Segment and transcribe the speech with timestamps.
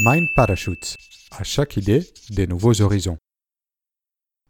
[0.00, 0.96] Mind Parachutes.
[1.32, 3.18] À chaque idée, des nouveaux horizons.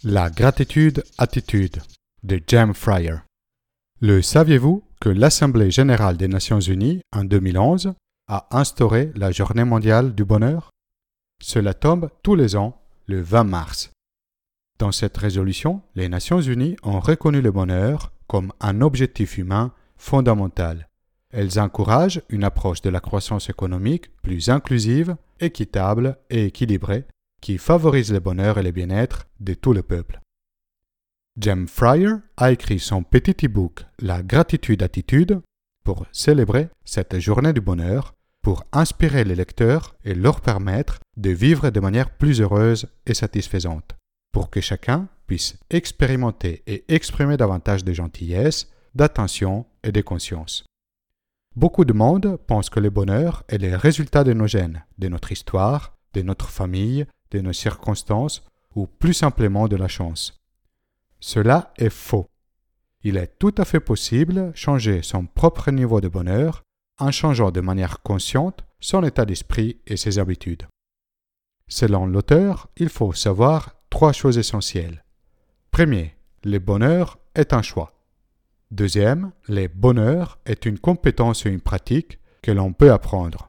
[0.05, 1.79] La gratitude attitude
[2.23, 3.17] de Jem Fryer.
[4.03, 7.95] Le saviez-vous que l'Assemblée générale des Nations unies, en 2011,
[8.29, 10.71] a instauré la Journée mondiale du bonheur?
[11.43, 13.91] Cela tombe tous les ans, le 20 mars.
[14.79, 20.88] Dans cette résolution, les Nations unies ont reconnu le bonheur comme un objectif humain fondamental.
[21.33, 27.05] Elles encouragent une approche de la croissance économique plus inclusive, équitable et équilibrée,
[27.41, 30.21] qui favorise le bonheur et le bien-être de tout le peuple.
[31.41, 35.41] Jem Fryer a écrit son petit e-book La gratitude attitude
[35.85, 41.71] pour célébrer cette journée du bonheur, pour inspirer les lecteurs et leur permettre de vivre
[41.71, 43.95] de manière plus heureuse et satisfaisante,
[44.33, 50.65] pour que chacun puisse expérimenter et exprimer davantage de gentillesse, d'attention et de conscience.
[51.59, 55.33] Beaucoup de monde pense que le bonheur est le résultat de nos gènes, de notre
[55.33, 58.45] histoire, de notre famille, de nos circonstances
[58.77, 60.39] ou plus simplement de la chance.
[61.19, 62.29] Cela est faux.
[63.03, 66.63] Il est tout à fait possible changer son propre niveau de bonheur
[67.01, 70.69] en changeant de manière consciente son état d'esprit et ses habitudes.
[71.67, 75.03] Selon l'auteur, il faut savoir trois choses essentielles.
[75.73, 77.98] Premier, le bonheur est un choix.
[78.71, 83.49] Deuxième, le bonheur est une compétence et une pratique que l'on peut apprendre.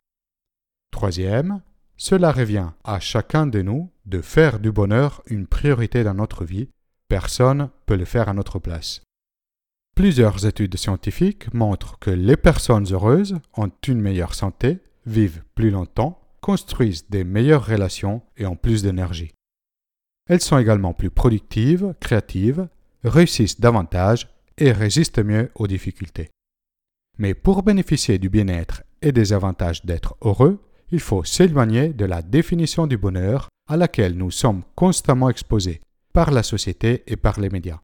[0.92, 1.61] Troisième,
[1.98, 6.70] cela revient à chacun de nous de faire du bonheur une priorité dans notre vie.
[7.09, 9.02] Personne ne peut le faire à notre place.
[9.94, 16.22] Plusieurs études scientifiques montrent que les personnes heureuses ont une meilleure santé, vivent plus longtemps,
[16.39, 19.33] construisent des meilleures relations et ont plus d'énergie.
[20.30, 22.70] Elles sont également plus productives, créatives,
[23.04, 26.29] réussissent davantage et résistent mieux aux difficultés.
[27.17, 30.59] Mais pour bénéficier du bien-être et des avantages d'être heureux,
[30.91, 35.81] il faut s'éloigner de la définition du bonheur à laquelle nous sommes constamment exposés
[36.14, 37.80] par la société et par les médias.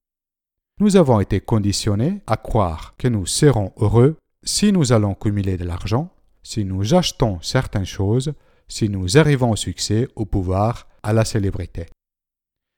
[0.80, 5.64] Nous avons été conditionnés à croire que nous serons heureux si nous allons cumuler de
[5.64, 6.12] l'argent,
[6.44, 8.34] si nous achetons certaines choses,
[8.68, 11.88] si nous arrivons au succès, au pouvoir, à la célébrité.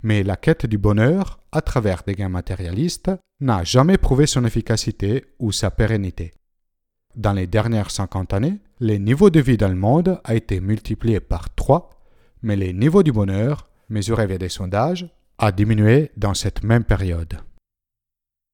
[0.03, 5.25] Mais la quête du bonheur, à travers des gains matérialistes, n'a jamais prouvé son efficacité
[5.40, 6.34] ou sa pérennité.
[7.16, 11.19] Dans les dernières 50 années, les niveaux de vie dans le monde a été multiplié
[11.19, 11.90] par 3,
[12.44, 15.09] mais les niveaux du bonheur, mesurés via des sondages,
[15.40, 17.40] a diminué dans cette même période.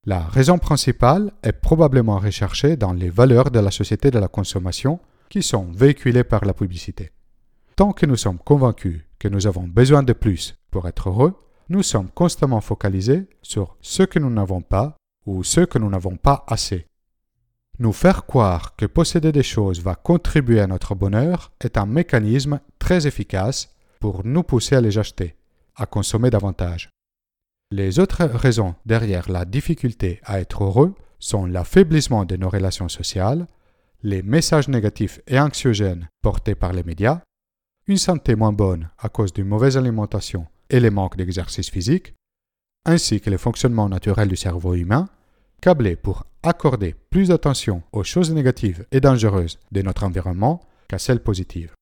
[0.06, 5.00] La raison principale est probablement recherchée dans les valeurs de la société de la consommation
[5.30, 7.12] qui sont véhiculées par la publicité.
[7.76, 11.34] Tant que nous sommes convaincus nous avons besoin de plus pour être heureux,
[11.70, 14.96] nous sommes constamment focalisés sur ce que nous n'avons pas
[15.26, 16.88] ou ce que nous n'avons pas assez.
[17.80, 22.60] Nous faire croire que posséder des choses va contribuer à notre bonheur est un mécanisme
[22.78, 25.36] très efficace pour nous pousser à les acheter,
[25.76, 26.90] à consommer davantage.
[27.72, 33.48] Les autres raisons derrière la difficulté à être heureux sont l'affaiblissement de nos relations sociales,
[34.04, 37.22] les messages négatifs et anxiogènes portés par les médias,
[37.88, 42.14] une santé moins bonne à cause d'une mauvaise alimentation et les manques d'exercice physique,
[42.86, 45.10] ainsi que le fonctionnement naturel du cerveau humain,
[45.62, 51.24] câblé pour accorder plus d'attention aux choses négatives et dangereuses de notre environnement qu'à celles
[51.24, 51.74] positives.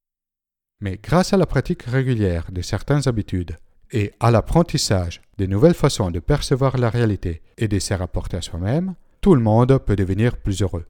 [0.81, 3.57] Mais grâce à la pratique régulière de certaines habitudes
[3.91, 8.41] et à l'apprentissage de nouvelles façons de percevoir la réalité et de se rapporter à
[8.41, 10.85] soi-même, tout le monde peut devenir plus heureux.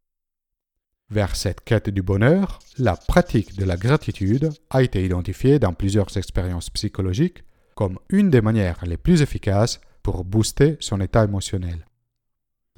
[1.11, 6.15] Vers cette quête du bonheur, la pratique de la gratitude a été identifiée dans plusieurs
[6.15, 7.43] expériences psychologiques
[7.75, 11.85] comme une des manières les plus efficaces pour booster son état émotionnel.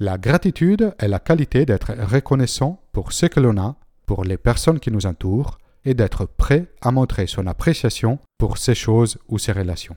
[0.00, 4.80] La gratitude est la qualité d'être reconnaissant pour ce que l'on a, pour les personnes
[4.80, 9.52] qui nous entourent, et d'être prêt à montrer son appréciation pour ces choses ou ces
[9.52, 9.94] relations.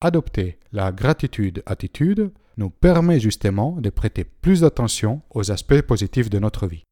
[0.00, 6.38] Adopter la gratitude attitude nous permet justement de prêter plus d'attention aux aspects positifs de
[6.38, 6.84] notre vie.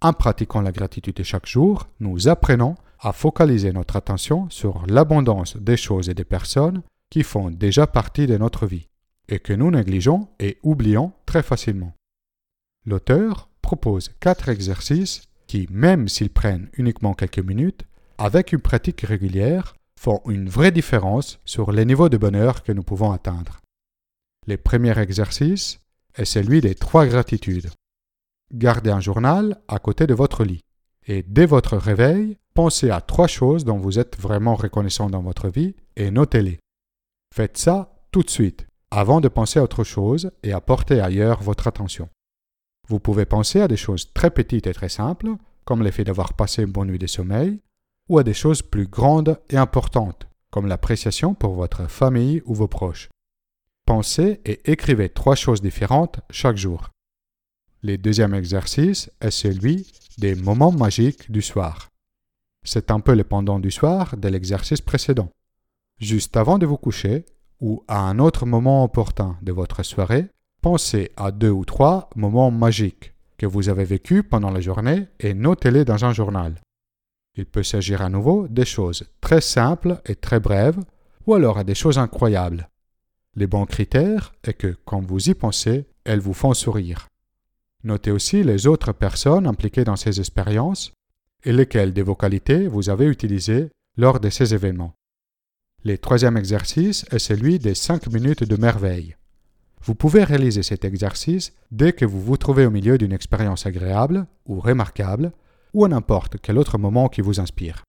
[0.00, 5.76] En pratiquant la gratitude chaque jour, nous apprenons à focaliser notre attention sur l'abondance des
[5.76, 8.88] choses et des personnes qui font déjà partie de notre vie
[9.28, 11.94] et que nous négligeons et oublions très facilement.
[12.86, 17.84] L'auteur propose quatre exercices qui, même s'ils prennent uniquement quelques minutes,
[18.18, 22.82] avec une pratique régulière, font une vraie différence sur les niveaux de bonheur que nous
[22.82, 23.60] pouvons atteindre.
[24.46, 25.80] Le premier exercice
[26.14, 27.70] est celui des trois gratitudes.
[28.52, 30.60] Gardez un journal à côté de votre lit.
[31.06, 35.48] Et dès votre réveil, pensez à trois choses dont vous êtes vraiment reconnaissant dans votre
[35.48, 36.58] vie et notez-les.
[37.34, 40.62] Faites ça tout de suite, avant de penser à autre chose et à
[41.02, 42.08] ailleurs votre attention.
[42.88, 45.28] Vous pouvez penser à des choses très petites et très simples,
[45.66, 47.60] comme l'effet d'avoir passé une bonne nuit de sommeil,
[48.08, 52.68] ou à des choses plus grandes et importantes, comme l'appréciation pour votre famille ou vos
[52.68, 53.10] proches.
[53.84, 56.90] Pensez et écrivez trois choses différentes chaque jour.
[57.82, 59.86] Le deuxième exercice est celui
[60.18, 61.88] des moments magiques du soir.
[62.64, 65.30] C'est un peu le pendant du soir de l'exercice précédent.
[66.00, 67.24] Juste avant de vous coucher
[67.60, 70.26] ou à un autre moment opportun de votre soirée,
[70.60, 75.32] pensez à deux ou trois moments magiques que vous avez vécus pendant la journée et
[75.32, 76.60] notez-les dans un journal.
[77.36, 80.80] Il peut s'agir à nouveau des choses très simples et très brèves,
[81.26, 82.68] ou alors à des choses incroyables.
[83.36, 87.06] Les bons critères est que, quand vous y pensez, elles vous font sourire.
[87.84, 90.92] Notez aussi les autres personnes impliquées dans ces expériences
[91.44, 94.94] et lesquelles des vocalités vous avez utilisées lors de ces événements.
[95.84, 99.16] Le troisième exercice est celui des 5 minutes de merveille.
[99.80, 104.26] Vous pouvez réaliser cet exercice dès que vous vous trouvez au milieu d'une expérience agréable
[104.44, 105.32] ou remarquable
[105.72, 107.84] ou à n'importe quel autre moment qui vous inspire.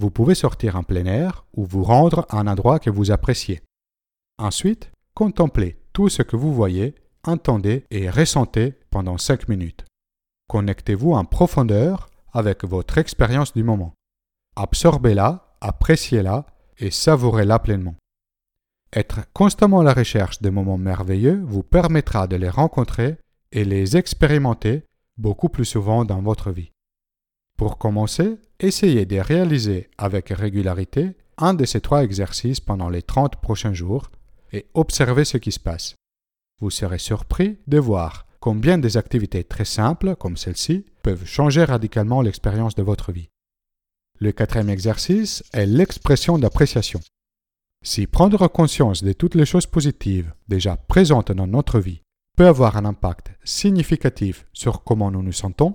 [0.00, 3.60] Vous pouvez sortir en plein air ou vous rendre à un endroit que vous appréciez.
[4.38, 6.94] Ensuite, contemplez tout ce que vous voyez,
[7.24, 9.84] entendez et ressentez pendant 5 minutes.
[10.48, 13.94] Connectez-vous en profondeur avec votre expérience du moment.
[14.54, 16.46] Absorbez-la, appréciez-la
[16.78, 17.96] et savourez-la pleinement.
[18.94, 23.16] Être constamment à la recherche de moments merveilleux vous permettra de les rencontrer
[23.50, 24.84] et les expérimenter
[25.16, 26.70] beaucoup plus souvent dans votre vie.
[27.56, 33.36] Pour commencer, essayez de réaliser avec régularité un de ces trois exercices pendant les 30
[33.36, 34.10] prochains jours
[34.52, 35.94] et observez ce qui se passe.
[36.60, 42.22] Vous serez surpris de voir combien des activités très simples comme celle-ci peuvent changer radicalement
[42.22, 43.28] l'expérience de votre vie?
[44.18, 46.98] Le quatrième exercice est l'expression d'appréciation.
[47.84, 52.02] Si prendre conscience de toutes les choses positives déjà présentes dans notre vie
[52.36, 55.74] peut avoir un impact significatif sur comment nous nous sentons,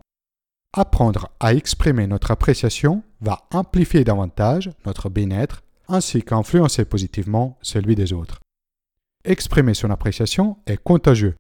[0.73, 8.11] apprendre à exprimer notre appréciation va amplifier davantage notre bien-être ainsi qu'influencer positivement celui des
[8.11, 8.39] autres.
[9.23, 11.35] Exprimer son appréciation est contagieux.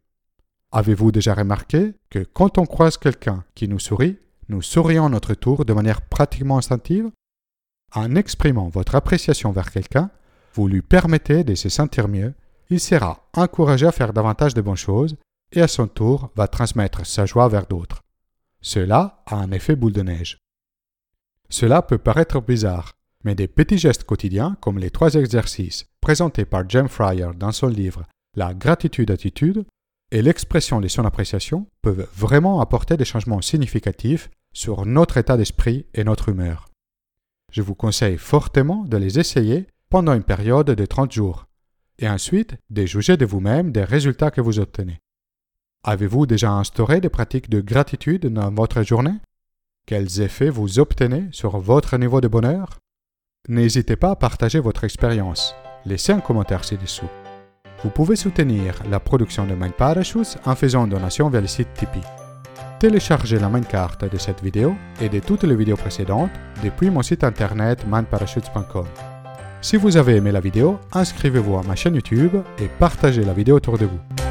[0.71, 4.17] Avez-vous déjà remarqué que quand on croise quelqu'un qui nous sourit,
[4.49, 7.09] nous sourions à notre tour de manière pratiquement instinctive?
[7.93, 10.09] En exprimant votre appréciation vers quelqu'un,
[10.53, 12.33] vous lui permettez de se sentir mieux,
[12.69, 15.15] il sera encouragé à faire davantage de bonnes choses
[15.53, 18.03] et à son tour va transmettre sa joie vers d'autres.
[18.59, 20.37] Cela a un effet boule de neige.
[21.49, 22.93] Cela peut paraître bizarre,
[23.23, 27.67] mais des petits gestes quotidiens comme les trois exercices présentés par Jem Fryer dans son
[27.67, 28.03] livre
[28.35, 29.65] La gratitude-attitude
[30.11, 35.85] et l'expression de son appréciation peuvent vraiment apporter des changements significatifs sur notre état d'esprit
[35.93, 36.69] et notre humeur.
[37.51, 41.45] Je vous conseille fortement de les essayer pendant une période de 30 jours,
[41.99, 44.99] et ensuite de juger de vous-même des résultats que vous obtenez.
[45.83, 49.19] Avez-vous déjà instauré des pratiques de gratitude dans votre journée?
[49.85, 52.79] Quels effets vous obtenez sur votre niveau de bonheur?
[53.47, 55.55] N'hésitez pas à partager votre expérience.
[55.85, 57.07] Laissez un commentaire ci-dessous.
[57.83, 61.73] Vous pouvez soutenir la production de Mind Parachutes en faisant une donation via le site
[61.75, 62.01] Tipeee.
[62.79, 66.31] Téléchargez la carte de cette vidéo et de toutes les vidéos précédentes
[66.63, 68.85] depuis mon site internet mindparachutes.com.
[69.61, 73.55] Si vous avez aimé la vidéo, inscrivez-vous à ma chaîne YouTube et partagez la vidéo
[73.55, 74.26] autour de vous.